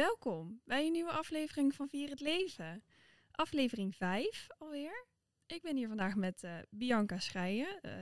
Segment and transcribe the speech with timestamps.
[0.00, 2.84] Welkom bij een nieuwe aflevering van Vier het Leven.
[3.30, 5.06] Aflevering 5 alweer.
[5.46, 7.92] Ik ben hier vandaag met uh, Bianca Schrijen, uh,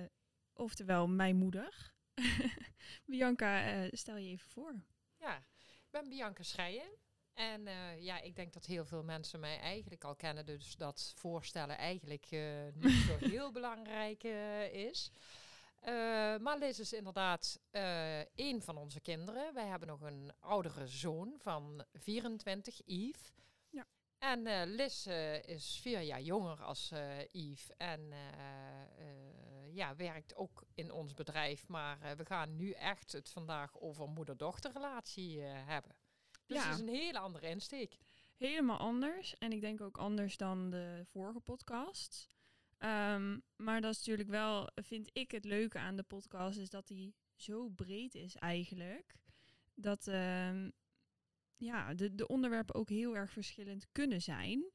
[0.52, 1.92] oftewel mijn moeder.
[3.06, 4.74] Bianca, uh, stel je even voor.
[5.16, 6.96] Ja, ik ben Bianca Schrijen.
[7.34, 7.62] En
[7.98, 12.30] ja, ik denk dat heel veel mensen mij eigenlijk al kennen, dus dat voorstellen eigenlijk
[12.74, 14.22] niet zo heel belangrijk
[14.72, 15.12] is.
[15.80, 19.54] Uh, maar Liz is inderdaad uh, één van onze kinderen.
[19.54, 23.32] Wij hebben nog een oudere zoon van 24, Yves.
[23.70, 23.86] Ja.
[24.18, 25.06] En uh, Liz
[25.46, 26.92] is vier jaar jonger als
[27.32, 27.70] Yves.
[27.76, 28.12] En
[29.72, 31.68] ja, werkt ook in ons bedrijf.
[31.68, 35.94] Maar we gaan nu echt het vandaag over moeder-dochterrelatie hebben.
[36.46, 36.64] Dus ja.
[36.64, 37.96] het is een hele andere insteek.
[38.36, 39.38] Helemaal anders.
[39.38, 42.37] En ik denk ook anders dan de vorige podcast.
[42.80, 46.86] Um, maar dat is natuurlijk wel, vind ik het leuke aan de podcast, is dat
[46.86, 49.14] die zo breed is eigenlijk.
[49.74, 50.72] Dat um,
[51.56, 54.70] ja, de, de onderwerpen ook heel erg verschillend kunnen zijn.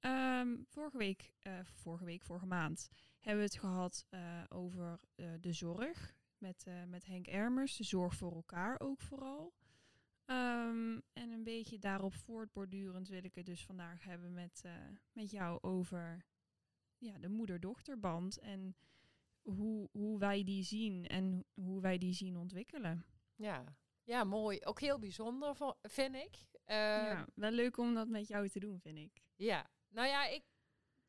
[0.00, 2.88] Um, vorige week, uh, vorige week, vorige maand,
[3.20, 7.76] hebben we het gehad uh, over uh, de zorg met, met Henk Ermers.
[7.76, 9.54] De zorg voor elkaar ook vooral.
[10.24, 14.64] En een beetje daarop voortbordurend wil ik het dus vandaag hebben met,
[15.12, 16.24] met jou over
[16.98, 18.76] ja, de moeder-dochterband en
[19.42, 23.04] hoe, hoe wij die zien en hoe wij die zien ontwikkelen.
[23.34, 23.64] Ja,
[24.02, 24.60] ja mooi.
[24.64, 26.36] Ook heel bijzonder, vind ik.
[26.66, 29.22] Uh, ja, wel leuk om dat met jou te doen, vind ik.
[29.36, 30.44] Ja, nou ja, ik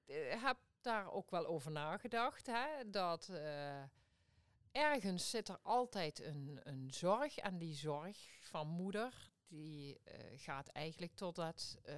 [0.06, 2.46] uh, heb daar ook wel over nagedacht.
[2.46, 3.84] Hè, dat uh,
[4.72, 7.38] ergens zit er altijd een, een zorg.
[7.38, 11.96] En die zorg van moeder, die uh, gaat eigenlijk tot het, uh,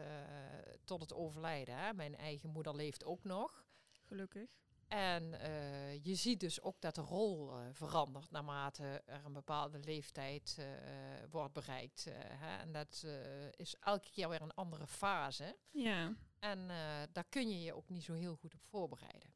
[0.83, 1.75] tot het overlijden.
[1.75, 1.93] Hè.
[1.93, 3.67] Mijn eigen moeder leeft ook nog.
[4.09, 4.49] Gelukkig.
[4.88, 9.79] En uh, je ziet dus ook dat de rol uh, verandert naarmate er een bepaalde
[9.79, 10.66] leeftijd uh,
[11.29, 12.07] wordt bereikt.
[12.11, 12.57] Hè?
[12.57, 13.05] En dat
[13.55, 15.57] is elke keer weer een andere fase.
[15.71, 16.16] Ja.
[16.39, 16.67] En
[17.11, 19.33] daar kun je je ook niet zo heel goed op voorbereiden.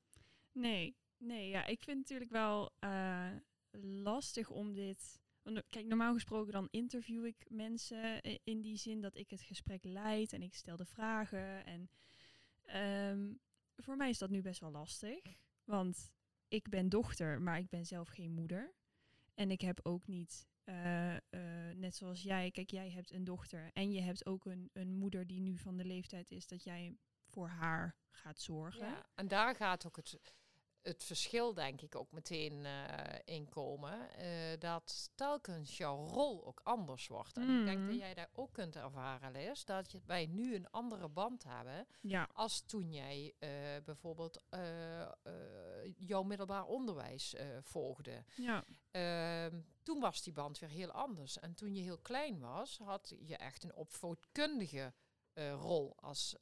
[0.52, 2.72] Nee, nee ja, ik vind het natuurlijk wel
[4.04, 5.20] lastig om dit.
[5.70, 10.34] Kijk, normaal gesproken dan interview ik mensen in die zin dat ik het gesprek leid
[10.34, 11.66] en ik stel de vragen.
[11.66, 11.90] En
[13.10, 13.40] um,
[13.76, 15.22] voor mij is dat nu best wel lastig.
[15.64, 16.12] Want
[16.48, 18.74] ik ben dochter, maar ik ben zelf geen moeder.
[19.34, 21.20] En ik heb ook niet, uh, uh,
[21.76, 25.28] net zoals jij, kijk, jij hebt een dochter en je hebt ook een, een moeder
[25.28, 28.88] die nu van de leeftijd is dat jij voor haar gaat zorgen.
[28.88, 30.20] Ja, en daar gaat ook het,
[30.84, 32.94] het verschil denk ik ook meteen uh,
[33.26, 34.10] in komen.
[34.20, 37.38] Uh, dat telkens jouw rol ook anders wordt.
[37.38, 37.60] En mm.
[37.60, 38.00] ik denk dat mm.
[38.00, 39.64] jij daar ook kunt ervaren, Liz.
[39.64, 41.88] Dat je, wij nu een andere band hebben.
[42.02, 42.30] Ja.
[42.34, 43.50] Als toen jij uh,
[43.84, 44.44] bijvoorbeeld
[45.98, 48.24] jouw middelbaar onderwijs volgde.
[48.36, 48.64] Ja.
[48.92, 51.40] Ehm, toen was die band weer heel anders.
[51.40, 54.94] En toen je heel klein was, had je echt een opvoedkundige
[55.36, 56.36] rol als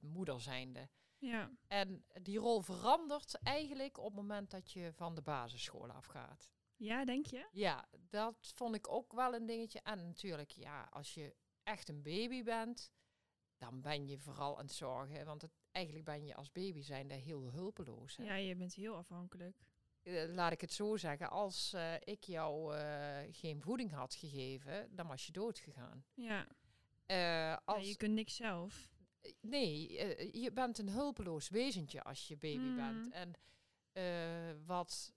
[0.00, 0.88] moeder zijnde.
[1.20, 1.50] Ja.
[1.66, 6.52] En die rol verandert eigenlijk op het moment dat je van de basisschool afgaat.
[6.76, 7.48] Ja, denk je?
[7.52, 9.80] Ja, dat vond ik ook wel een dingetje.
[9.80, 12.92] En natuurlijk, ja, als je echt een baby bent,
[13.58, 15.24] dan ben je vooral aan het zorgen.
[15.24, 18.16] Want het, eigenlijk ben je als baby zijnde heel hulpeloos.
[18.16, 18.24] Hè?
[18.24, 19.56] Ja, je bent heel afhankelijk.
[20.02, 24.96] Uh, laat ik het zo zeggen, als uh, ik jou uh, geen voeding had gegeven,
[24.96, 26.04] dan was je dood gegaan.
[26.14, 26.46] Ja.
[27.64, 28.88] als, ja, je kunt niks zelf
[29.40, 32.76] nee, uh, je bent een hulpeloos wezentje als je baby mm.
[32.76, 33.10] bent.
[33.12, 33.34] En
[33.92, 35.14] uh, wat,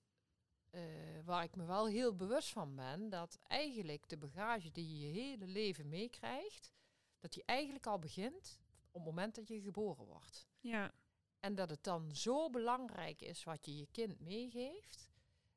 [0.71, 0.81] uh,
[1.23, 5.19] waar ik me wel heel bewust van ben, dat eigenlijk de bagage die je je
[5.19, 6.73] hele leven meekrijgt,
[7.19, 8.59] dat die eigenlijk al begint
[8.91, 10.47] op het moment dat je geboren wordt.
[10.59, 10.93] Ja.
[11.39, 15.07] En dat het dan zo belangrijk is wat je je kind meegeeft,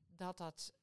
[0.07, 0.75] dat dat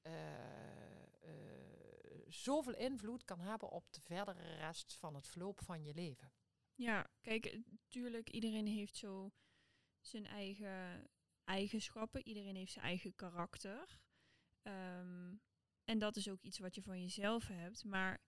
[2.28, 6.32] zoveel invloed kan hebben op de verdere rest van het verloop van je leven.
[6.84, 9.32] Ja, kijk, natuurlijk, iedereen heeft zo
[10.00, 11.10] zijn eigen
[11.44, 12.28] eigenschappen.
[12.28, 14.00] Iedereen heeft zijn eigen karakter.
[14.62, 15.42] Um,
[15.84, 17.84] en dat is ook iets wat je van jezelf hebt.
[17.84, 18.22] Maar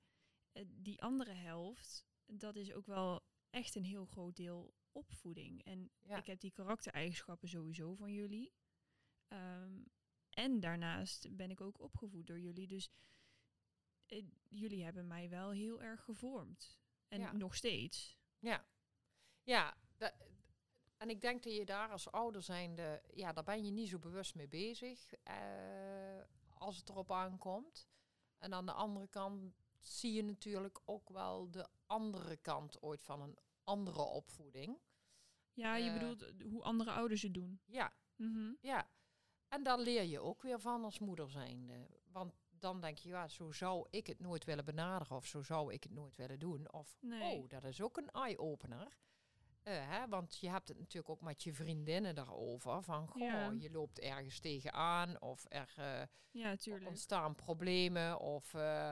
[0.53, 5.63] uh, die andere helft, dat is ook wel echt een heel groot deel opvoeding.
[5.63, 6.17] En ja.
[6.17, 8.53] ik heb die karaktereigenschappen sowieso van jullie.
[9.27, 9.85] Um,
[10.29, 12.67] en daarnaast ben ik ook opgevoed door jullie.
[12.67, 12.89] Dus
[14.07, 16.79] uh, jullie hebben mij wel heel erg gevormd.
[17.07, 17.31] En ja.
[17.31, 18.17] nog steeds.
[18.39, 18.65] Ja,
[19.43, 19.77] ja.
[19.97, 20.13] Dat,
[20.97, 23.99] en ik denk dat je daar als ouder zijnde, ja, daar ben je niet zo
[23.99, 26.23] bewust mee bezig uh,
[26.53, 27.87] als het erop aankomt.
[28.37, 33.21] En aan de andere kant zie je natuurlijk ook wel de andere kant ooit van
[33.21, 34.79] een andere opvoeding.
[35.53, 37.61] Ja, je uh, bedoelt hoe andere ouders het doen.
[37.65, 38.57] Ja, mm -hmm.
[38.61, 38.89] ja.
[39.47, 41.87] En daar leer je ook weer van als moeder zijnde.
[42.11, 42.33] Want
[42.65, 45.83] dan denk je, ja, zo zou ik het nooit willen benaderen of zo zou ik
[45.83, 46.71] het nooit willen doen.
[46.73, 47.37] Of, Nee.
[47.37, 48.97] oh, dat is ook een eye-opener.
[49.63, 52.83] Eh, hè, want je hebt het natuurlijk ook met je vriendinnen daarover.
[52.83, 53.51] Van, goh, Ja.
[53.59, 56.01] je loopt ergens tegenaan of er eh,
[56.31, 56.55] Ja,
[56.87, 58.89] ontstaan problemen of eh,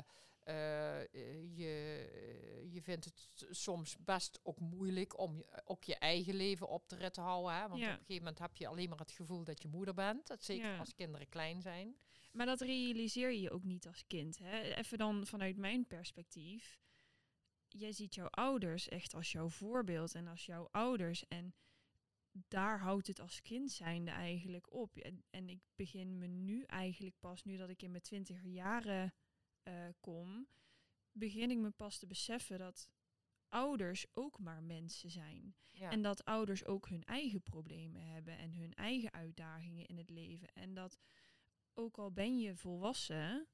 [1.55, 6.89] je, je vindt het soms best ook moeilijk om je- ook je eigen leven op
[6.89, 7.53] de rit te houden.
[7.55, 7.67] Hè?
[7.67, 7.85] Want Ja.
[7.87, 10.27] op een gegeven moment heb je alleen maar het gevoel dat je moeder bent.
[10.27, 10.77] Dat zeker Ja.
[10.77, 11.95] als kinderen klein zijn.
[12.33, 14.37] Maar dat realiseer je ook niet als kind.
[14.37, 14.61] Hè?
[14.61, 16.79] Even dan vanuit mijn perspectief.
[17.67, 21.27] Jij ziet jouw ouders echt als jouw voorbeeld en als jouw ouders.
[21.27, 21.53] En
[22.47, 24.97] daar houdt het als kind zijnde eigenlijk op.
[24.97, 29.13] En, en ik begin me nu eigenlijk pas, nu dat ik in mijn twintiger jaren
[29.63, 30.47] eh, kom,
[31.11, 32.89] begin ik me pas te beseffen dat
[33.47, 35.55] ouders ook maar mensen zijn.
[35.67, 35.91] Ja.
[35.91, 40.47] En dat ouders ook hun eigen problemen hebben en hun eigen uitdagingen in het leven.
[40.53, 40.97] En dat
[41.73, 43.47] ook al ben je volwassen,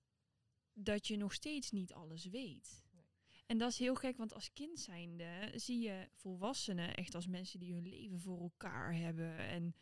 [0.73, 2.83] dat je nog steeds niet alles weet.
[2.91, 3.05] Nee.
[3.45, 7.59] En dat is heel gek, want als kind zijnde zie je volwassenen echt als mensen
[7.59, 9.37] die hun leven voor elkaar hebben.
[9.37, 9.75] En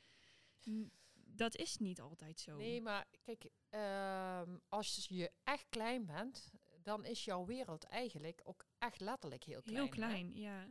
[1.13, 2.57] dat is niet altijd zo.
[2.57, 6.51] Nee, maar kijk, ehm, als je echt klein bent,
[6.81, 9.75] dan is jouw wereld eigenlijk ook echt letterlijk heel klein.
[9.77, 9.91] heel hè?
[9.91, 10.67] klein, ja.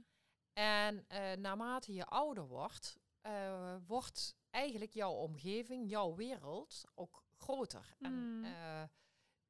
[0.52, 7.96] En eh, naarmate je ouder wordt, eh, wordt eigenlijk jouw omgeving, jouw wereld ook groter.
[7.98, 8.44] Mm.
[8.44, 8.82] En eh,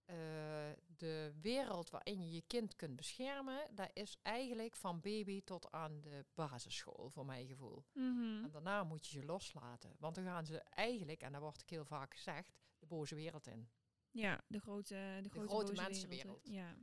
[0.06, 5.73] eh, de wereld waarin je je kind kunt beschermen, dat is eigenlijk van baby tot
[5.73, 7.85] aan de basisschool, voor mijn gevoel.
[7.93, 8.44] Mhm.
[8.44, 9.97] En daarna moet je ze loslaten.
[9.99, 13.47] Want dan gaan ze eigenlijk, en dat wordt ook heel vaak gezegd, de boze wereld
[13.47, 13.69] in.
[14.11, 16.49] Ja, de grote, de grote, grote boze mensenwereld.
[16.49, 16.77] wereld, Ja.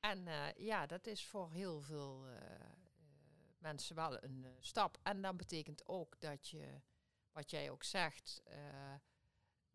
[0.00, 2.26] En eh, ja, dat is voor heel veel
[3.58, 4.98] mensen wel een stap.
[5.02, 6.80] En dat betekent ook dat je,
[7.32, 8.42] wat jij ook zegt,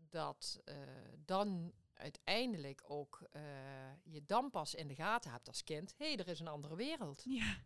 [0.09, 0.77] dat eh,
[1.25, 3.42] dan uiteindelijk ook eh,
[4.04, 5.94] je dan pas in de gaten hebt als kind.
[5.98, 7.21] Hé, hey, er is een andere wereld.
[7.25, 7.57] ja.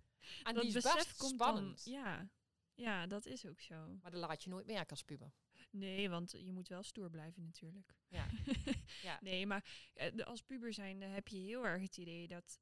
[0.43, 1.85] En dat die is besef best komt spannend.
[1.85, 1.93] dan.
[1.93, 2.29] Ja.
[2.73, 3.97] ja, dat is ook zo.
[4.01, 5.33] Maar dat laat je nooit merken als puber.
[5.69, 7.95] Nee, want je moet wel stoer blijven natuurlijk.
[8.07, 8.25] Ja.
[9.01, 9.19] Ja.
[9.21, 12.59] Nee, maar eh, als puber zijnde heb je heel erg het idee dat...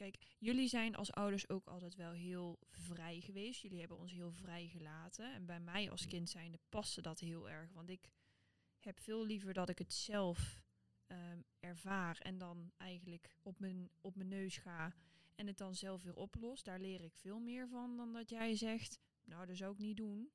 [0.00, 3.60] kijk, jullie zijn als ouders ook altijd wel heel vrij geweest.
[3.60, 5.34] Jullie hebben ons heel vrij gelaten.
[5.34, 7.72] En bij mij als kind zijnde paste dat heel erg.
[7.72, 8.08] Want ik
[8.78, 10.62] heb veel liever dat ik het zelf
[11.06, 14.94] ehm, ervaar en dan eigenlijk op mijn, op mijn neus ga
[15.34, 16.62] en het dan zelf weer oplos.
[16.62, 19.96] Daar leer ik veel meer van dan dat jij zegt, nou dat zou ik niet
[19.96, 20.32] doen.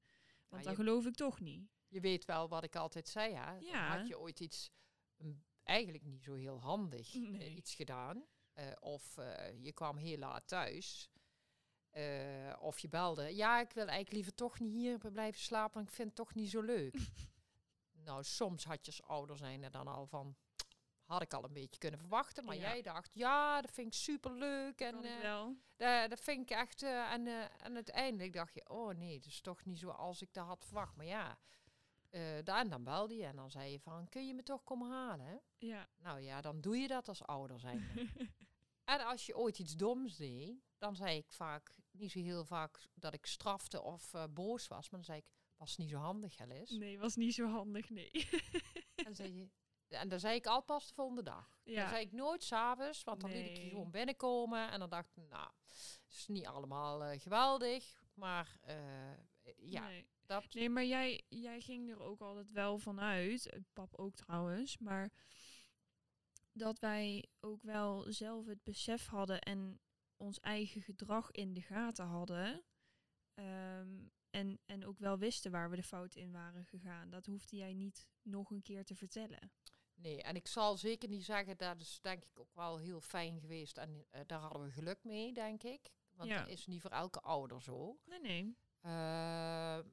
[0.49, 1.69] Want Ja, dat je- geloof ik toch niet.
[1.87, 3.57] Je weet wel wat ik altijd zei, hè?
[3.57, 3.97] Ja.
[3.97, 4.71] Had je ooit iets
[5.17, 7.55] mm, eigenlijk niet zo heel handig Nee.
[7.55, 8.23] iets gedaan,
[8.55, 11.09] eh, of eh, je kwam heel laat thuis,
[11.89, 15.87] eh, of je belde, ja, ik wil eigenlijk liever toch niet hier blijven slapen, want
[15.87, 16.95] ik vind het toch niet zo leuk.
[18.05, 20.35] nou, soms had je als ouder zijn er dan al van,
[21.05, 22.61] had ik al een beetje kunnen verwachten, maar Ja.
[22.61, 25.01] jij dacht, ja, dat vind ik superleuk en
[25.77, 26.81] dat, dat vind ik echt.
[26.83, 27.27] en,
[27.61, 30.95] en uiteindelijk dacht je, oh nee, dat is toch niet zoals ik dat had verwacht.
[30.95, 31.37] Maar ja,
[32.43, 34.89] da- en dan belde je en dan zei je van, kun je me toch komen
[34.91, 35.41] halen?
[35.57, 35.87] Ja.
[35.97, 37.83] Nou ja, dan doe je dat als ouder zijn.
[38.85, 42.79] en als je ooit iets doms deed, dan zei ik vaak, niet zo heel vaak
[42.93, 44.89] dat ik strafte of eh, boos was.
[44.89, 45.25] Maar dan zei ik,
[45.57, 46.77] was niet zo handig, Alice.
[46.77, 48.11] Nee, was niet zo handig, nee.
[48.95, 49.49] En, zei je,
[49.87, 51.59] en dan zei ik al pas de volgende dag.
[51.63, 51.89] Dan ja.
[51.89, 54.71] zei ik nooit s'avonds, want dan liet ik je gewoon binnenkomen.
[54.71, 58.03] En dan dacht ik, nou, het is niet allemaal eh, geweldig.
[58.13, 58.75] Maar eh,
[59.57, 60.07] ja, Nee.
[60.25, 60.53] dat...
[60.53, 65.11] Nee, maar jij, jij ging er ook altijd wel vanuit, pap ook trouwens, maar
[66.57, 69.79] dat wij ook wel zelf het besef hadden en
[70.17, 72.63] ons eigen gedrag in de gaten hadden.
[73.33, 77.09] Ehm, en, en ook wel wisten waar we de fout in waren gegaan.
[77.09, 79.51] Dat hoefde jij niet nog een keer te vertellen.
[79.93, 83.39] Nee, en ik zal zeker niet zeggen, dat is denk ik ook wel heel fijn
[83.39, 83.77] geweest.
[83.77, 85.91] En eh, daar hadden we geluk mee, denk ik.
[86.11, 86.39] Want Ja.
[86.39, 87.99] dat is niet voor elke ouder zo.
[88.05, 88.57] Nee, nee.
[88.81, 89.83] Eh, eh,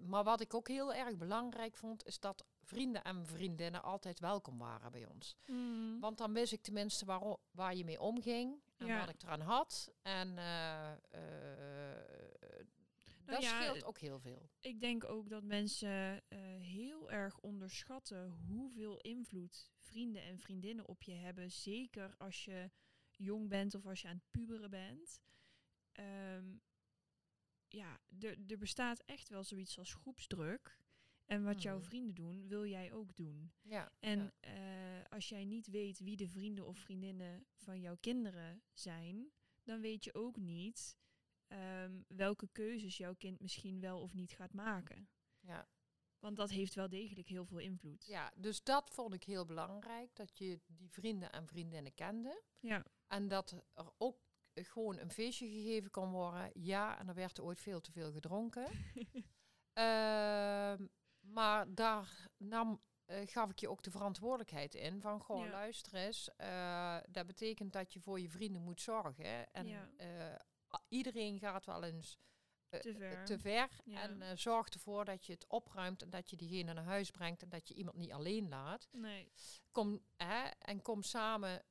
[0.00, 4.58] maar wat ik ook heel erg belangrijk vond, is dat vrienden en vriendinnen altijd welkom
[4.58, 5.36] waren bij ons.
[5.46, 6.00] Mm.
[6.00, 8.98] Want dan wist ik tenminste waar, waar je mee omging en Ja.
[8.98, 9.92] wat ik eraan had.
[10.02, 12.66] En eh, eh,
[13.24, 14.50] dat ja, scheelt ook heel veel.
[14.60, 21.02] Ik denk ook dat mensen eh, heel erg onderschatten hoeveel invloed vrienden en vriendinnen op
[21.02, 21.50] je hebben.
[21.50, 22.70] Zeker als je
[23.10, 25.20] jong bent of als je aan het puberen bent.
[25.92, 26.56] Ehm,
[27.68, 28.00] ja,
[28.46, 30.82] er bestaat echt wel zoiets als groepsdruk.
[31.24, 31.84] En wat jouw Mhm.
[31.86, 33.52] vrienden doen, wil jij ook doen.
[33.62, 34.32] Ja, En ja.
[34.40, 39.80] eh, als jij niet weet wie de vrienden of vriendinnen van jouw kinderen zijn, dan
[39.80, 40.96] weet je ook niet
[41.46, 45.08] ehm, welke keuzes jouw kind misschien wel of niet gaat maken.
[45.40, 45.68] ja.
[46.18, 48.06] Want dat heeft wel degelijk heel veel invloed.
[48.06, 50.16] Ja, dus dat vond ik heel belangrijk.
[50.16, 52.42] Dat je die vrienden en vriendinnen kende.
[52.60, 54.18] Ja, En dat er ook
[54.54, 56.50] gewoon een feestje gegeven kon worden.
[56.54, 58.66] Ja, en er werd ooit veel te veel gedronken.
[59.72, 60.86] Ehm,
[61.24, 65.00] maar daar nam, eh, gaf ik je ook de verantwoordelijkheid in.
[65.00, 65.50] Van, goh, Ja.
[65.50, 66.30] luister eens.
[66.36, 69.52] eh, dat betekent dat je voor je vrienden moet zorgen.
[69.52, 69.88] En Ja.
[69.96, 70.34] eh,
[70.88, 72.18] iedereen gaat wel eens
[72.68, 73.24] Te ver.
[73.24, 73.68] te ver.
[73.84, 74.00] Ja.
[74.02, 77.42] En zorg ervoor dat je het opruimt en dat je diegene naar huis brengt.
[77.42, 78.88] En dat je iemand niet alleen laat.
[78.92, 79.32] nee.
[79.72, 81.62] Kom, hè, en kom samen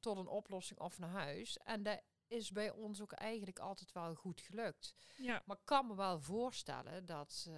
[0.00, 1.58] tot een oplossing of naar huis.
[1.58, 4.94] En dat is bij ons ook eigenlijk altijd wel goed gelukt.
[5.16, 7.50] Ja, Maar ik kan me wel voorstellen dat...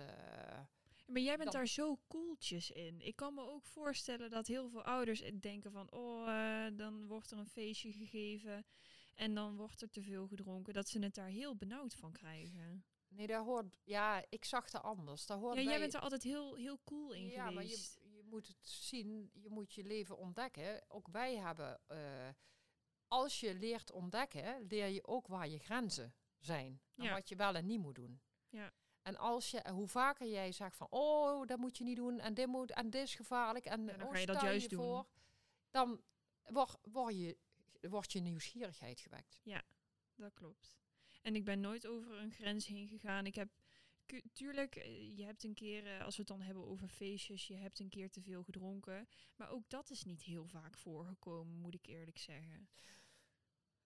[1.06, 3.00] maar jij bent Dan- daar zo koeltjes in.
[3.00, 5.90] Ik kan me ook voorstellen dat heel veel ouders denken van...
[5.92, 8.66] oh, eh, dan wordt er een feestje gegeven
[9.14, 10.74] en dan wordt er te veel gedronken.
[10.74, 12.84] Dat ze het daar heel benauwd van krijgen.
[13.08, 13.66] nee, daar hoort...
[13.84, 15.26] Ja, ik zag het anders.
[15.26, 18.22] Daar hoort Ja, jij bent er altijd heel, heel cool in ja, maar je, je
[18.24, 19.30] moet het zien.
[19.32, 20.84] Je moet je leven ontdekken.
[20.88, 21.80] Ook wij hebben...
[21.86, 22.28] eh,
[23.08, 26.80] als je leert ontdekken, leer je ook waar je grenzen zijn.
[26.94, 27.12] En Ja.
[27.12, 28.20] wat je wel en niet moet doen.
[28.48, 28.72] Ja.
[29.04, 32.34] En als je, hoe vaker jij zegt van, oh, dat moet je niet doen, en
[32.34, 34.78] dit moet, en dit is gevaarlijk, en Ja, dan oh, ga je dat juist doen.
[34.78, 35.06] voor,
[35.70, 36.00] dan
[36.42, 37.36] word, word je,
[37.80, 39.40] wordt je nieuwsgierigheid gewekt.
[40.14, 40.78] Dat klopt.
[41.22, 43.26] En ik ben nooit over een grens heen gegaan.
[43.26, 43.48] Ik heb,
[44.32, 47.56] tuurlijk, eh, je hebt een keer, eh, als we het dan hebben over feestjes, je
[47.56, 49.08] hebt een keer te veel gedronken.
[49.36, 52.68] Maar ook dat is niet heel vaak voorgekomen, moet ik eerlijk zeggen.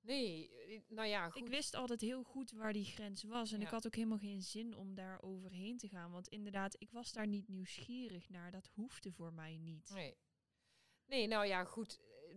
[0.09, 1.43] Nee, eh, nou ja, goed.
[1.43, 3.53] Ik wist altijd heel goed waar die grens was.
[3.53, 6.11] En ik had ook helemaal geen zin om daar overheen te gaan.
[6.11, 8.51] Want inderdaad, ik was daar niet nieuwsgierig naar.
[8.51, 9.91] Dat hoefde voor mij niet.
[9.95, 10.17] Nee.
[11.07, 12.01] Nee, nou ja, goed.
[12.29, 12.37] eh,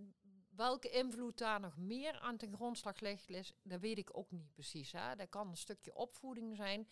[0.50, 4.92] Welke invloed daar nog meer aan ten grondslag ligt, dat weet ik ook niet precies.
[4.92, 5.16] Hè.
[5.16, 6.88] Dat kan een stukje opvoeding zijn.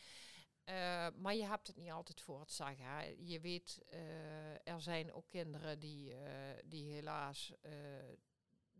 [0.64, 2.86] eh, maar je hebt het niet altijd voor het zeggen.
[2.86, 3.16] Hè.
[3.18, 3.82] Je weet,
[4.64, 6.16] er zijn ook kinderen die,
[6.66, 7.54] die helaas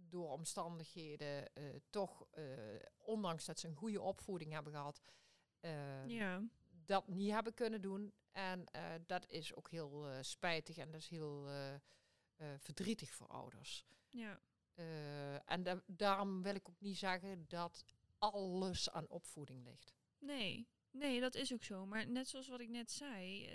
[0.10, 2.44] door omstandigheden eh, toch, eh,
[2.98, 5.02] ondanks dat ze een goede opvoeding hebben gehad,
[5.60, 6.44] eh, Ja,
[6.86, 8.14] dat niet hebben kunnen doen.
[8.32, 11.50] En eh, dat is ook heel spijtig en dat is heel
[12.58, 13.86] verdrietig voor ouders.
[14.10, 14.40] ja,
[15.46, 17.86] en da- daarom wil ik ook niet zeggen dat
[18.18, 19.94] alles aan opvoeding ligt.
[20.20, 20.68] nee.
[20.92, 21.86] Nee, dat is ook zo.
[21.86, 23.50] Maar net zoals wat ik net zei,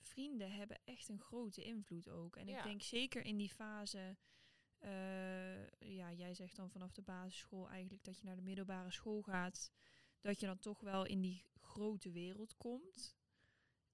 [0.00, 2.36] vrienden hebben echt een grote invloed ook.
[2.36, 2.58] En Ja.
[2.58, 4.16] ik denk zeker in die fase,
[4.82, 9.22] eh, ja, jij zegt dan vanaf de basisschool eigenlijk dat je naar de middelbare school
[9.22, 9.70] gaat,
[10.20, 13.16] dat je dan toch wel in die grote wereld komt.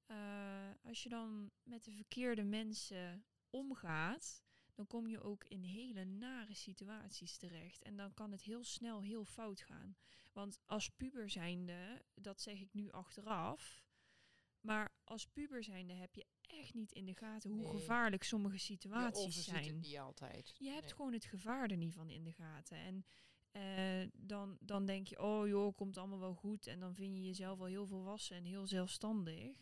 [0.07, 4.43] Eh, als je dan met de verkeerde mensen omgaat,
[4.75, 7.83] dan kom je ook in hele nare situaties terecht.
[7.83, 9.97] En dan kan het heel snel heel fout gaan.
[10.33, 13.83] Want als puber zijnde, dat zeg ik nu achteraf,
[14.61, 17.71] maar als puber zijnde heb je echt niet in de gaten hoe Nee.
[17.71, 19.79] gevaarlijk sommige situaties het zijn.
[19.79, 20.55] niet altijd.
[20.59, 20.95] Je hebt Nee.
[20.95, 22.77] gewoon het gevaar er niet van in de gaten.
[22.77, 23.05] En
[23.51, 26.67] eh, dan, dan denk je, oh joh, komt allemaal wel goed.
[26.67, 29.57] En dan vind je jezelf wel heel volwassen en heel zelfstandig.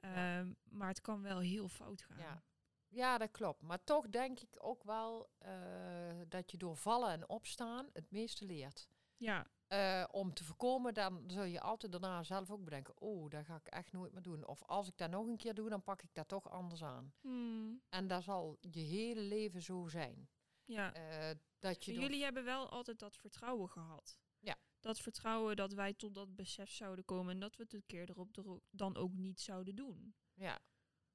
[0.00, 0.38] Ja.
[0.40, 2.18] Ehm, maar het kan wel heel fout gaan.
[2.18, 2.42] Ja.
[2.88, 3.62] ja, dat klopt.
[3.62, 8.44] Maar toch denk ik ook wel eh, dat je door vallen en opstaan het meeste
[8.44, 8.88] leert.
[9.16, 13.44] Ja, Eh, om te voorkomen, dan zul je altijd daarna zelf ook bedenken, oh, dat
[13.44, 14.46] ga ik echt nooit meer doen.
[14.46, 17.12] Of als ik dat nog een keer doe, dan pak ik dat toch anders aan.
[17.20, 20.28] Hmm, En dat zal je hele leven zo zijn.
[20.64, 20.92] ja.
[20.94, 24.20] Eh, dat je jullie hebben wel altijd dat vertrouwen gehad.
[24.38, 24.56] Ja.
[24.80, 28.10] Dat vertrouwen dat wij tot dat besef zouden komen en dat we het een keer
[28.10, 30.14] erop dan ook niet zouden doen.
[30.34, 30.58] Ja,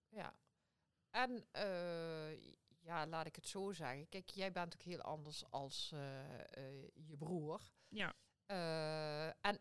[0.10, 0.36] ja.
[1.10, 4.10] En eh, ja, laat ik het zo zeggen.
[4.10, 5.90] Kijk, jij bent ook heel anders als
[6.94, 7.62] je broer.
[7.88, 8.16] Ja.
[8.46, 9.60] Eh, en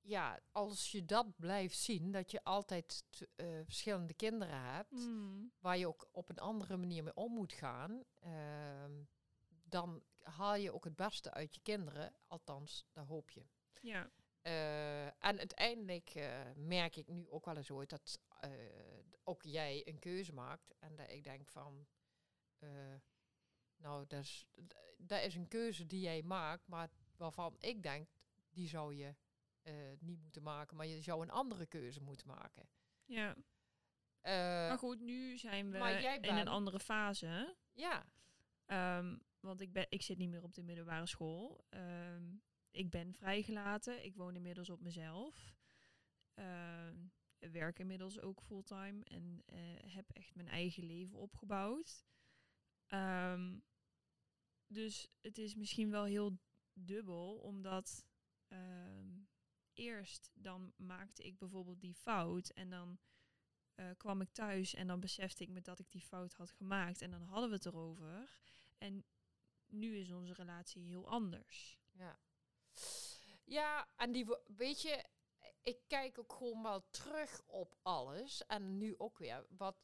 [0.00, 3.04] ja, als je dat blijft zien, dat je altijd
[3.36, 7.52] eh, verschillende kinderen hebt, Hmm, waar je ook op een andere manier mee om moet
[7.52, 9.02] gaan, ehm,
[9.48, 12.14] dan haal je ook het beste uit je kinderen.
[12.26, 13.44] Althans, dat hoop je.
[13.80, 14.10] Ja,
[14.42, 16.14] Eh, en uiteindelijk
[16.54, 18.20] merk ik nu ook wel eens ooit dat
[19.24, 20.74] ook jij een keuze maakt.
[20.78, 21.86] En dat ik denk van,
[23.76, 24.46] nou, dat is,
[24.96, 28.08] dat is een keuze die jij maakt, maar waarvan ik denk,
[28.50, 29.14] die zou je
[29.62, 32.68] eh, niet moeten maken, maar je zou een andere keuze moeten maken.
[33.04, 33.36] ja.
[34.20, 35.78] Eh, maar goed, nu zijn we
[36.20, 37.56] in een andere fase.
[37.72, 38.06] ja,
[38.66, 41.64] Ehm, want ik, ben, ik zit niet meer op de middelbare school.
[41.68, 42.24] Ehm,
[42.70, 44.04] ik ben vrijgelaten.
[44.04, 45.54] Ik woon inmiddels op mezelf.
[46.34, 46.96] Ehm,
[47.38, 49.58] werk inmiddels ook fulltime en eh,
[49.94, 52.04] heb echt mijn eigen leven opgebouwd.
[54.66, 56.38] Dus het is misschien wel heel
[56.84, 58.04] dubbel, omdat
[58.48, 59.08] ehm,
[59.72, 62.98] eerst dan maakte ik bijvoorbeeld die fout en dan
[63.74, 67.02] eh, kwam ik thuis en dan besefte ik me dat ik die fout had gemaakt.
[67.02, 68.38] En dan hadden we het erover.
[68.78, 69.04] En
[69.66, 71.78] nu is onze relatie heel anders.
[71.92, 72.20] Ja.
[73.44, 75.04] Ja, en die, weet je,
[75.62, 78.46] ik kijk ook gewoon wel terug op alles.
[78.46, 79.76] En nu ook weer, wat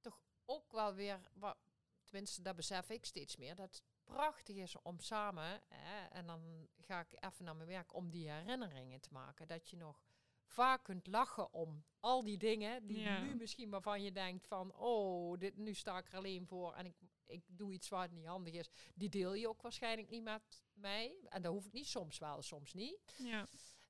[0.00, 1.56] toch ook wel weer, wat,
[2.04, 7.00] tenminste dat besef ik steeds meer, dat prachtig is om samen, hè, en dan ga
[7.00, 9.48] ik even naar mijn werk, om die herinneringen te maken.
[9.48, 10.02] Dat je nog
[10.44, 13.20] vaak kunt lachen om al die dingen die Ja.
[13.22, 16.86] nu misschien waarvan je denkt van, oh, dit, nu sta ik er alleen voor en
[16.86, 16.94] ik,
[17.26, 18.68] ik doe iets wat niet handig is.
[18.94, 21.14] Die deel je ook waarschijnlijk niet met mij.
[21.28, 23.14] En dat hoef ik niet, soms wel, soms niet.
[23.18, 23.46] Ja,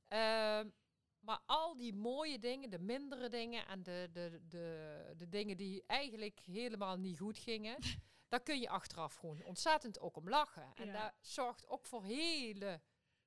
[0.08, 0.68] Ehm,
[1.20, 5.82] maar al die mooie dingen, de mindere dingen en de, de, de, de dingen die
[5.86, 7.78] eigenlijk helemaal niet goed gingen,
[8.30, 10.74] daar kun je achteraf gewoon ontzettend ook om lachen.
[10.74, 12.80] En dat zorgt ook voor hele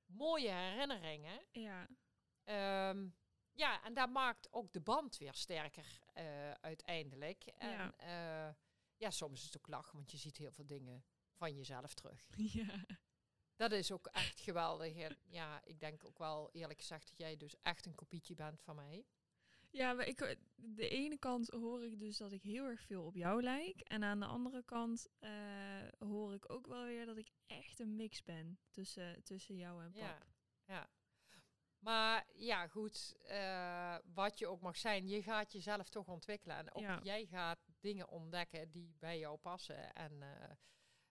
[0.05, 1.45] mooie herinneringen.
[1.51, 1.87] ja,
[2.43, 3.09] Ehm,
[3.51, 7.45] ja, en dat maakt ook de band weer sterker eh, uiteindelijk.
[7.45, 7.93] En Ja.
[7.97, 8.55] ja.
[8.97, 12.29] ja, soms is het ook lachen, want je ziet heel veel dingen van jezelf terug.
[12.59, 12.85] ja.
[13.55, 14.95] Dat is ook echt geweldig.
[14.95, 18.61] En ja, ik denk ook wel eerlijk gezegd dat jij dus echt een kopietje bent
[18.61, 19.05] van mij.
[19.73, 23.15] Ja, maar ik, de ene kant hoor ik dus dat ik heel erg veel op
[23.15, 23.81] jou lijk.
[23.81, 27.95] En aan de andere kant eh, hoor ik ook wel weer dat ik echt een
[27.95, 30.01] mix ben tussen, tussen jou en pap.
[30.01, 30.25] Ja,
[30.65, 30.89] ja.
[31.79, 36.57] Maar ja, goed, eh, wat je ook mag zijn, je gaat jezelf toch ontwikkelen.
[36.57, 36.99] En ook Ja.
[37.03, 39.93] jij gaat dingen ontdekken die bij jou passen.
[39.93, 40.51] En eh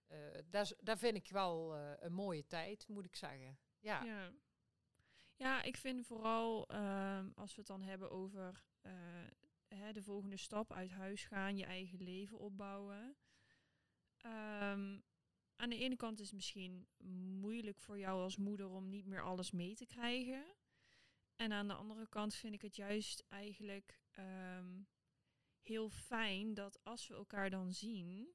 [0.07, 3.59] eh, dat, dat vind ik wel een mooie tijd, moet ik zeggen.
[3.78, 4.33] Ja, Ja.
[5.42, 8.92] Ja, ik vind vooral ehm, als we het dan hebben over eh,
[9.68, 13.16] hè, de volgende stap uit huis gaan, je eigen leven opbouwen.
[14.16, 14.99] Ehm,
[15.56, 16.88] aan de ene kant is het misschien
[17.40, 20.44] moeilijk voor jou als moeder om niet meer alles mee te krijgen.
[21.37, 24.82] En aan de andere kant vind ik het juist eigenlijk ehm,
[25.62, 28.34] heel fijn dat als we elkaar dan zien,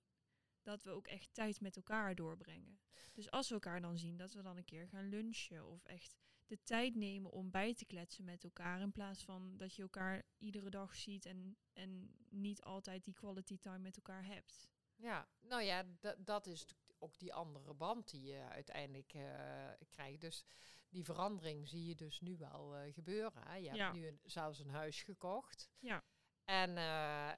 [0.62, 2.80] dat we ook echt tijd met elkaar doorbrengen.
[3.14, 6.16] Dus als we elkaar dan zien, dat we dan een keer gaan lunchen of echt
[6.48, 8.82] de tijd nemen om bij te kletsen met elkaar.
[8.82, 13.58] In plaats van dat je elkaar iedere dag ziet en, en niet altijd die quality
[13.60, 14.68] time met elkaar hebt.
[14.96, 15.28] ja.
[15.42, 16.66] nou ja, da- dat is
[17.00, 20.22] ook die andere band die je uiteindelijk eh, krijgt.
[20.22, 20.46] Dus
[20.90, 23.44] die verandering zie je dus nu wel eh, gebeuren.
[23.48, 23.56] Hè.
[23.56, 23.84] Je Ja.
[23.84, 25.70] hebt nu een, zelfs een huis gekocht.
[25.80, 26.04] Ja.
[26.46, 27.32] En eh,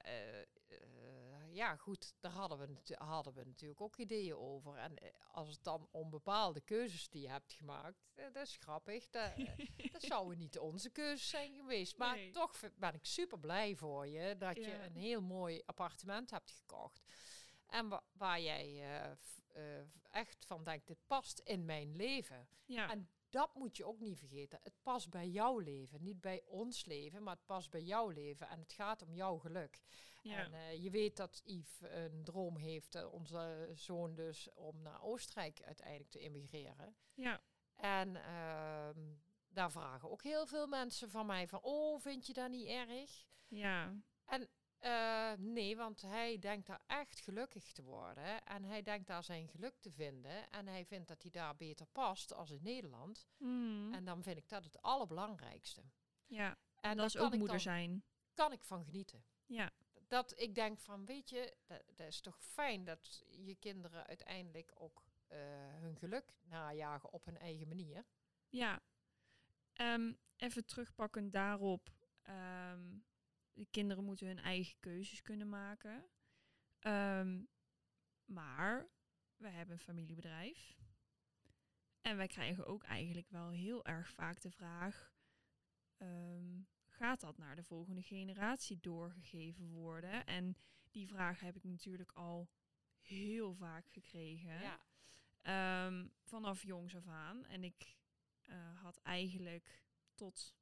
[1.52, 4.76] ja, goed, daar hadden we, hadden we natuurlijk ook ideeën over.
[4.76, 8.56] En eh, als het dan om bepaalde keuzes die je hebt gemaakt, eh, dat is
[8.56, 9.10] grappig.
[9.10, 9.58] Dat, eh,
[9.92, 11.96] dat zouden niet onze keuzes zijn geweest.
[11.96, 12.30] Maar Nee.
[12.30, 17.02] toch ben ik super blij voor je dat je een heel mooi appartement hebt gekocht.
[17.66, 18.84] En wa- waar jij
[20.10, 22.48] echt van denkt, dit past in mijn leven.
[22.64, 24.60] Ja, En dat moet je ook niet vergeten.
[24.62, 26.02] Het past bij jouw leven.
[26.02, 28.48] Niet bij ons leven, maar het past bij jouw leven.
[28.48, 29.80] En het gaat om jouw geluk.
[30.20, 34.82] Ja, En eh, je weet dat Yves een droom heeft, eh, onze zoon dus, om
[34.82, 36.96] naar Oostenrijk uiteindelijk te immigreren.
[37.14, 37.40] ja,
[37.76, 39.00] En ehm,
[39.48, 43.26] daar vragen ook heel veel mensen van mij van, oh, vind je dat niet erg?
[43.48, 43.94] ja,
[44.78, 48.44] Eh, nee, want hij denkt daar echt gelukkig te worden.
[48.44, 50.50] En hij denkt daar zijn geluk te vinden.
[50.50, 53.26] En hij vindt dat hij daar beter past als in Nederland.
[53.36, 53.94] Mm.
[53.94, 55.82] En dan vind ik dat het allerbelangrijkste.
[56.26, 56.48] ja.
[56.48, 58.04] En En dat is ook moeder dan- zijn.
[58.34, 59.24] Kan ik van genieten.
[59.46, 59.70] Ja,
[60.10, 61.56] Dat ik denk van, weet je,
[61.94, 65.38] dat, is toch fijn dat je kinderen uiteindelijk ook eh,
[65.74, 68.04] hun geluk najagen op hun eigen manier.
[68.48, 68.82] ja.
[69.72, 71.90] Ehm, even terugpakken daarop.
[72.22, 72.98] ehm,
[73.52, 76.10] de kinderen moeten hun eigen keuzes kunnen maken.
[76.78, 77.44] Ehm,
[78.24, 78.88] maar
[79.36, 80.78] we hebben een familiebedrijf.
[82.00, 85.12] En wij krijgen ook eigenlijk wel heel erg vaak de vraag:
[87.00, 90.26] gaat dat naar de volgende generatie doorgegeven worden?
[90.26, 90.56] En
[90.90, 92.50] die vraag heb ik natuurlijk al
[93.00, 94.60] heel vaak gekregen.
[94.60, 94.80] Ja.
[95.42, 97.44] Ehm, vanaf jongs af aan.
[97.44, 97.96] En ik
[98.42, 99.84] eh, had eigenlijk
[100.14, 100.54] tot,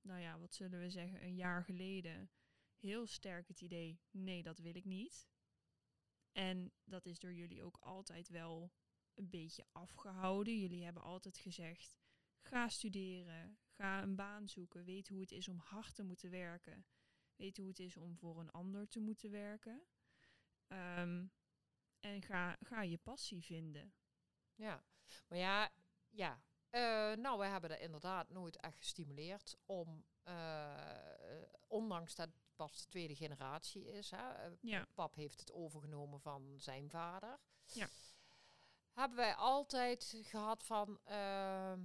[0.00, 2.30] nou ja, wat zullen we zeggen, een jaar geleden
[2.76, 5.28] heel sterk het idee: nee, dat wil ik niet.
[6.32, 8.72] En dat is door jullie ook altijd wel
[9.14, 10.58] een beetje afgehouden.
[10.58, 11.96] Jullie hebben altijd gezegd:
[12.40, 16.86] ga studeren, ga een baan zoeken, weet hoe het is om hard te moeten werken,
[17.36, 19.86] weet hoe het is om voor een ander te moeten werken.
[20.66, 21.26] Ehm,
[22.00, 23.94] en ga, ga je passie vinden.
[24.54, 24.84] Ja,
[25.28, 25.70] maar ja,
[26.10, 26.42] ja.
[26.70, 32.80] Eh, nou, we hebben dat inderdaad nooit echt gestimuleerd om, eh, ondanks dat het pas
[32.82, 34.86] de tweede generatie is, hè, eh, Ja.
[34.94, 37.38] pap heeft het overgenomen van zijn vader.
[37.64, 37.88] Ja.
[38.92, 41.80] Hebben wij altijd gehad van, ehm,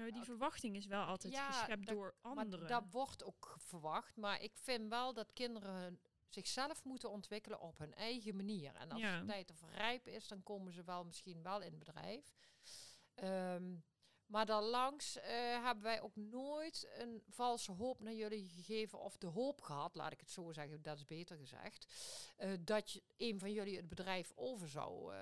[0.00, 2.68] Nou die verwachting is wel altijd Ja, geschept dat- door anderen.
[2.68, 4.16] dat wordt ook verwacht.
[4.16, 8.74] Maar ik vind wel dat kinderen zichzelf moeten ontwikkelen op hun eigen manier.
[8.74, 9.20] En als Ja.
[9.20, 12.32] de tijd er rijp is, dan komen ze wel misschien wel in het bedrijf.
[13.14, 13.74] Ehm,
[14.26, 18.98] maar daarlangs eh hebben wij ook nooit een valse hoop naar jullie gegeven.
[19.00, 21.86] Of de hoop gehad, laat ik het zo zeggen, dat is beter gezegd.
[22.36, 25.20] eh, dat je, een van jullie het bedrijf over zou eh,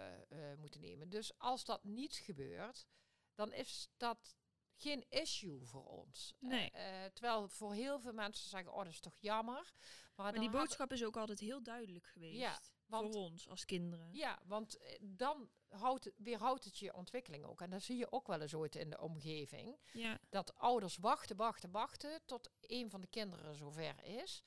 [0.58, 1.08] moeten nemen.
[1.08, 2.86] Dus als dat niet gebeurt,
[3.34, 4.36] dan is dat
[4.78, 6.34] geen issue voor ons.
[6.40, 6.70] Eh, Nee.
[6.70, 9.72] eh, terwijl voor heel veel mensen zeggen, oh dat is toch jammer.
[10.16, 12.38] Maar, die boodschap is ook altijd heel duidelijk geweest.
[12.38, 14.08] Ja, want- voor ons als kinderen.
[14.12, 17.60] Ja, want eh, dan houdt het, weerhoudt het je ontwikkeling ook.
[17.60, 19.78] En dat zie je ook wel eens ooit in de omgeving.
[19.92, 24.42] Ja, Dat ouders wachten, wachten, wachten tot een van de kinderen zover is.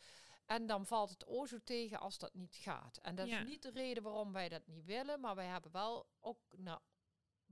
[0.46, 2.98] En dan valt het o zo tegen als dat niet gaat.
[2.98, 3.40] En dat Ja.
[3.40, 5.20] is niet de reden waarom wij dat niet willen.
[5.20, 6.80] Maar wij hebben wel ook nou,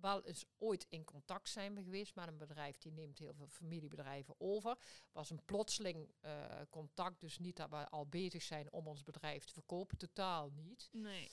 [0.01, 2.77] wel eens ooit in contact zijn we geweest met een bedrijf.
[2.77, 4.77] Die neemt heel veel familiebedrijven over.
[5.12, 6.31] was een plotseling eh,
[6.69, 7.19] contact.
[7.19, 9.97] Dus niet dat we al bezig zijn om ons bedrijf te verkopen.
[9.97, 10.89] Totaal niet.
[10.91, 11.29] nee.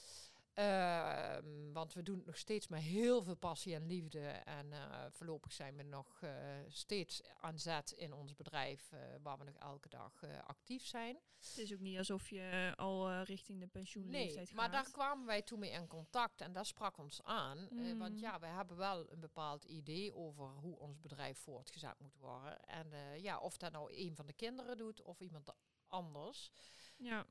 [0.57, 4.21] Ehm, want we doen het nog steeds met heel veel passie en liefde.
[4.29, 6.31] En eh, voorlopig zijn we nog eh,
[6.69, 11.19] steeds aan zet in ons bedrijf, eh, waar we nog elke dag actief zijn.
[11.39, 14.93] Het is ook niet alsof je al richting de pensioenleeftijd Nee, maar daar gaat.
[14.93, 17.59] kwamen wij toen mee in contact en dat sprak ons aan.
[17.59, 18.19] eh, want Mm.
[18.19, 22.61] ja, we hebben wel een bepaald idee over hoe ons bedrijf voortgezet moet worden.
[22.65, 25.51] En ja, of dat nou een van de kinderen doet of iemand
[25.87, 26.51] anders.
[26.97, 27.27] Ja,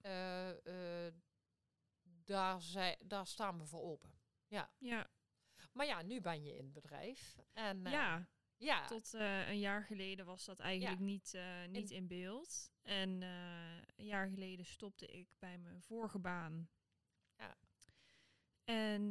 [2.26, 4.14] daar, zij, daar staan we voor open.
[4.78, 5.10] ja,
[5.72, 7.36] Maar ja, nu ben je in het bedrijf.
[7.54, 8.30] En, eh, ja.
[8.58, 12.72] ja, Tot eh, een jaar geleden was dat eigenlijk niet, eh, niet in beeld.
[12.82, 13.22] En
[13.96, 16.70] een jaar geleden stopte ik bij mijn vorige baan.
[17.38, 17.58] Ja.
[18.64, 19.08] En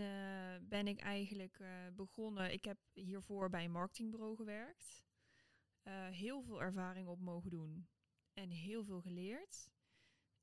[0.68, 1.58] ben ik eigenlijk
[1.92, 2.52] begonnen.
[2.52, 5.04] Ik heb hiervoor bij een marketingbureau gewerkt.
[6.10, 7.88] Heel veel ervaring op mogen doen.
[8.32, 9.70] En heel veel geleerd.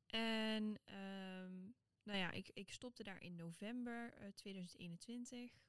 [0.05, 1.69] En ehm,
[2.03, 5.59] nou ja, ik, ik stopte daar in november eh, 2021.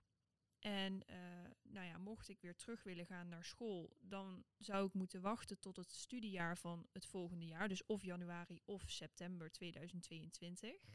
[0.59, 1.17] En eh,
[1.63, 5.59] nou ja, mocht ik weer terug willen gaan naar school, dan zou ik moeten wachten
[5.59, 7.69] tot het studiejaar van het volgende jaar.
[7.69, 10.87] Dus of januari of september 2022.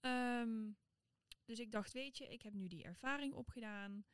[0.00, 0.70] Ehm,
[1.44, 4.04] dus ik dacht, weet je, ik heb nu die ervaring opgedaan.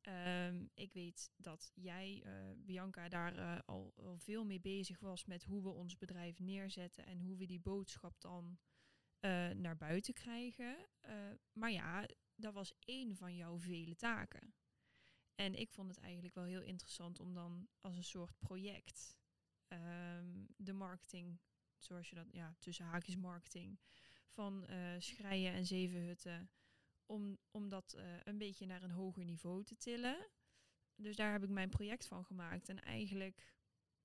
[0.00, 5.24] Ehm, ik weet dat jij, eh, Bianca, daar eh, al, al veel mee bezig was
[5.24, 8.58] met hoe we ons bedrijf neerzetten en hoe we die boodschap dan
[9.24, 10.86] eh, naar buiten krijgen.
[11.00, 14.54] Eh, maar ja, dat was één van jouw vele taken.
[15.34, 19.16] En ik vond het eigenlijk wel heel interessant om dan als een soort project
[19.68, 21.40] ehm, de marketing,
[21.78, 23.80] zoals je dat, ja, tussen haakjes marketing,
[24.28, 26.50] van eh Schrijen en Zevenhutten,
[27.06, 30.30] om, om dat een beetje naar een hoger niveau te tillen.
[30.94, 32.68] Dus daar heb ik mijn project van gemaakt.
[32.68, 33.56] En eigenlijk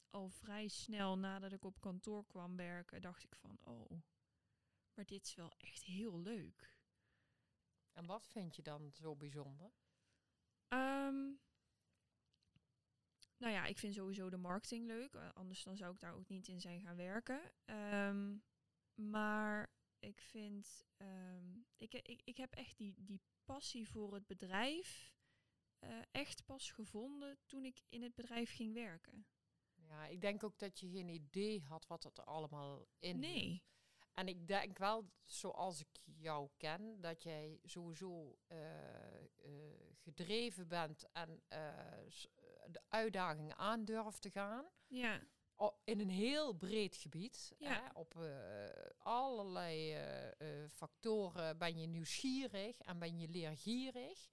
[0.09, 4.01] al vrij snel nadat ik op kantoor kwam werken, dacht ik van, oh,
[4.99, 6.77] maar dit is wel echt heel leuk.
[7.91, 9.71] en wat vind je dan zo bijzonder?
[10.67, 11.31] Ehm,
[13.37, 15.13] nou ja, ik vind sowieso de marketing leuk.
[15.13, 17.51] eh, anders dan zou ik daar ook niet in zijn gaan werken.
[17.65, 18.37] Ehm,
[18.93, 25.15] maar ik vind, ehm, ik, ik, ik heb echt die, die passie voor het bedrijf
[25.79, 29.27] eh, echt pas gevonden toen ik in het bedrijf ging werken.
[29.75, 33.19] Ja, ik denk ook dat je geen idee had wat het er allemaal in.
[33.19, 33.63] Nee.
[34.19, 39.23] En ik denk wel, zoals ik jou ken, dat jij sowieso eh, eh,
[39.95, 41.59] gedreven bent en eh,
[42.67, 44.65] de uitdagingen aan durft te gaan.
[44.87, 45.21] Ja,
[45.83, 47.53] in een heel breed gebied.
[47.57, 47.69] Ja.
[47.69, 48.17] Hè, op
[48.97, 49.97] allerlei
[50.67, 54.29] factoren ben je nieuwsgierig en ben je leergierig.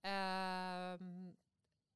[0.00, 1.30] Ehm,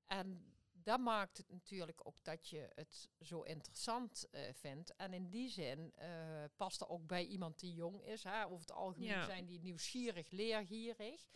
[0.07, 0.56] en
[0.87, 4.95] dat maakt het natuurlijk ook dat je het zo interessant eh, vindt.
[4.97, 6.09] En in die zin eh,
[6.57, 8.23] past er ook bij iemand die jong is.
[8.25, 8.45] Hè.
[8.45, 9.25] Over het algemeen Ja.
[9.25, 11.27] zijn die nieuwsgierig, leergierig.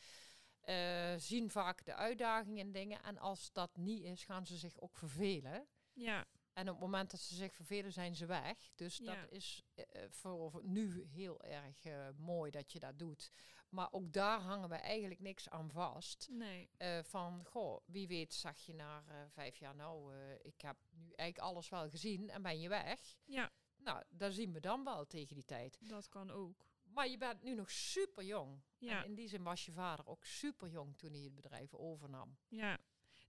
[0.60, 3.02] eh, zien vaak de uitdagingen en dingen.
[3.02, 5.66] En als dat niet is, gaan ze zich ook vervelen.
[5.92, 6.26] ja,
[6.60, 8.70] En op het moment dat ze zich vervelen, zijn ze weg.
[8.74, 9.04] Dus Ja.
[9.20, 13.32] dat is eh, eh, voor nu heel erg eh, mooi dat je dat doet.
[13.68, 16.28] Maar ook daar hangen we eigenlijk niks aan vast.
[16.30, 16.68] nee.
[17.02, 21.68] Van, goh, wie weet zag je na vijf jaar, nou, ik heb nu eigenlijk alles
[21.68, 23.16] wel gezien en ben je weg.
[23.24, 25.78] Ja, Nou, daar zien we dan wel tegen die tijd.
[25.88, 26.66] dat kan ook.
[26.82, 28.60] Maar je bent nu nog super jong.
[28.78, 31.74] Ja, En in die zin was je vader ook super jong toen hij het bedrijf
[31.74, 32.36] overnam.
[32.48, 32.78] ja.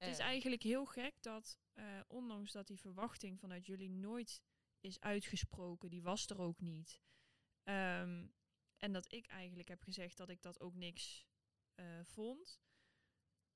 [0.01, 4.41] Het is Eh, eigenlijk heel gek dat, eh, ondanks dat die verwachting vanuit jullie nooit
[4.79, 7.01] is uitgesproken, die was er ook niet.
[7.63, 8.27] Ehm,
[8.77, 11.29] en dat ik eigenlijk heb gezegd dat ik dat ook niks
[11.75, 12.59] eh, vond.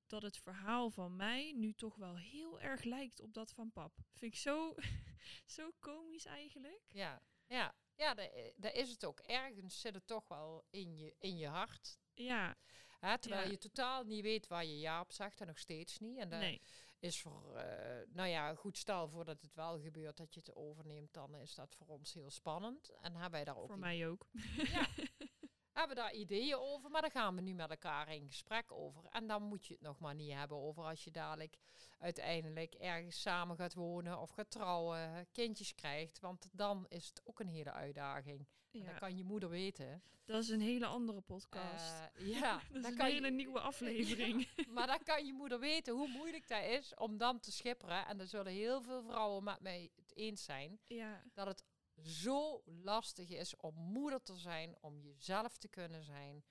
[0.07, 3.97] dat het verhaal van mij nu toch wel heel erg lijkt op dat van pap.
[4.11, 4.75] Vind ik zo,
[5.55, 6.81] zo komisch eigenlijk.
[6.87, 7.75] Ja, ja.
[7.95, 9.19] Ja, daar, daar is het ook.
[9.19, 11.99] Ergens zit het toch wel in je, in je hart.
[12.13, 12.57] Ja,
[13.05, 13.49] Hè, terwijl Ja.
[13.51, 16.17] je totaal niet weet waar je ja op zegt en nog steeds niet.
[16.17, 16.61] En dat nee.
[16.99, 21.13] is voor, eh, nou ja, goed stel voordat het wel gebeurt dat je het overneemt,
[21.13, 22.89] dan is dat voor ons heel spannend.
[23.01, 24.25] En hebben wij daar ook Voor mij ook.
[24.55, 24.87] Ja.
[25.79, 29.05] hebben daar ideeën over, maar daar gaan we nu met elkaar in gesprek over.
[29.05, 31.57] En dan moet je het nog maar niet hebben over als je dadelijk
[31.99, 36.19] uiteindelijk ergens samen gaat wonen of gaat trouwen, kindjes krijgt.
[36.19, 38.47] Want dan is het ook een hele uitdaging.
[38.83, 40.01] Ja, dat kan je moeder weten.
[40.25, 41.93] dat is een hele andere podcast.
[42.15, 44.47] Eh, ja, dat is dan een kan hele je, nieuwe aflevering.
[44.67, 48.05] maar dan kan je moeder weten hoe moeilijk dat is om dan te schipperen.
[48.07, 51.63] En er zullen heel veel vrouwen met mij het eens zijn ja, dat het
[52.03, 56.43] zo lastig is om moeder te zijn, om jezelf te kunnen zijn,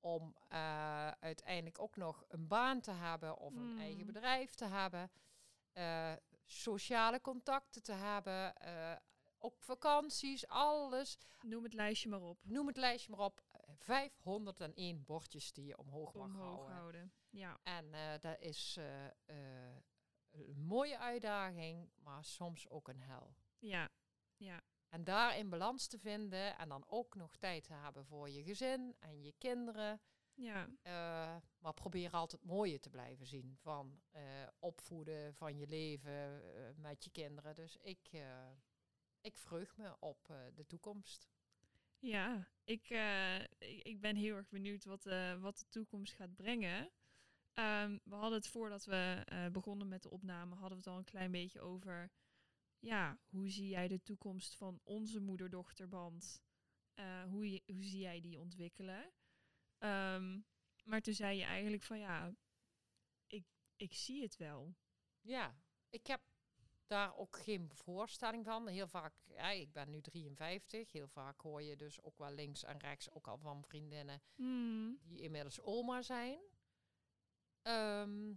[0.00, 3.80] om eh, uiteindelijk ook nog een baan te hebben of een Mm.
[3.80, 5.10] eigen bedrijf te hebben,
[5.72, 6.12] eh,
[6.44, 8.96] sociale contacten te hebben, eh,
[9.42, 11.18] op vakanties, alles.
[11.40, 12.38] noem het lijstje maar op.
[12.42, 13.42] Noem het lijstje maar op.
[13.50, 16.74] eh, 501 bordjes die je omhoog mag houden.
[16.74, 17.12] houden.
[17.30, 19.76] Ja, En eh, dat is eh, eh,
[20.30, 23.34] een mooie uitdaging, maar soms ook een hel.
[23.58, 23.88] ja,
[24.36, 24.60] ja.
[24.88, 28.42] En daar in balans te vinden en dan ook nog tijd te hebben voor je
[28.42, 30.00] gezin en je kinderen.
[30.34, 30.68] Ja,
[31.58, 34.00] maar probeer altijd mooie te blijven zien van
[34.58, 36.42] opvoeden, van je leven
[36.80, 37.54] met je kinderen.
[37.54, 38.10] Dus ik,
[39.22, 41.28] ik vreug me op eh, de toekomst.
[41.98, 42.50] ja.
[42.64, 46.90] Ik, eh, ik, ik ben heel erg benieuwd wat, eh, wat de toekomst gaat brengen.
[47.52, 51.04] Ehm, we hadden het voordat we begonnen met de opname, hadden we het al een
[51.04, 52.10] klein beetje over.
[52.78, 56.42] Ja, hoe zie jij de toekomst van onze moeder-dochterband?
[57.28, 59.12] Hoe, je, hoe zie jij die ontwikkelen?
[59.78, 60.40] Ehm,
[60.84, 62.34] maar toen zei je eigenlijk van ja,
[63.26, 63.44] ik,
[63.76, 64.74] ik zie het wel.
[65.20, 65.56] Ja,
[65.88, 66.20] ik heb
[66.92, 68.68] daar ook geen voorstelling van.
[68.68, 72.64] Heel vaak, ja, ik ben nu 53, heel vaak hoor je dus ook wel links
[72.64, 76.38] en rechts ook al van vriendinnen Hmm, die inmiddels oma zijn.
[77.62, 78.34] Ehm,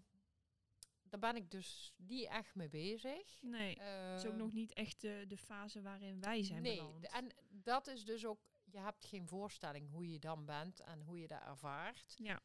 [1.03, 3.41] daar ben ik dus niet echt mee bezig.
[3.41, 6.75] Nee, het is ook Ehm, nog niet echt de, de fase waarin wij zijn nee,
[6.77, 7.07] beland.
[7.07, 11.19] en dat is dus ook, je hebt geen voorstelling hoe je dan bent en hoe
[11.19, 12.15] je dat ervaart.
[12.17, 12.41] Ja,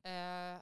[0.00, 0.58] Eh,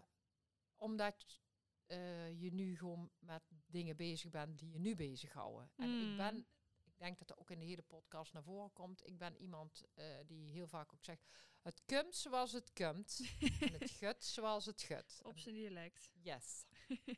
[0.77, 1.41] omdat
[1.87, 5.71] eh, je nu gewoon met dingen bezig bent die je nu bezighouden.
[5.77, 6.17] En ik Mm.
[6.17, 6.47] ben,
[6.85, 9.85] ik denk dat er ook in de hele podcast naar voren komt, ik ben iemand
[9.95, 11.27] eh, die heel vaak ook zegt,
[11.63, 13.21] het kumt zoals het kumt
[13.61, 15.21] en het gut zoals het gut.
[15.23, 16.11] op zijn dialect.
[16.15, 16.67] Yes.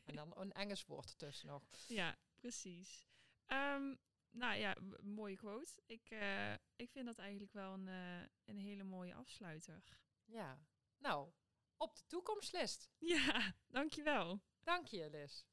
[0.04, 1.68] en dan een Engels woord ertussen nog.
[1.86, 3.06] Ja, precies.
[3.46, 3.94] Ehm,
[4.30, 5.82] nou ja, mooie quote.
[5.86, 9.82] Ik, eh, ik vind dat eigenlijk wel een, eh, een hele mooie afsluiter.
[10.24, 10.58] Ja.
[10.98, 11.30] Nou,
[11.76, 12.90] op de toekomstlist.
[12.98, 14.40] Ja, dankjewel.
[14.62, 15.44] Dank je, Liz.